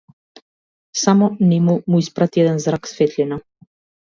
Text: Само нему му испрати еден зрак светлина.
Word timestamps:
Само 1.01 1.27
нему 1.49 1.75
му 1.91 1.99
испрати 2.05 2.39
еден 2.45 2.59
зрак 2.65 2.87
светлина. 2.87 3.41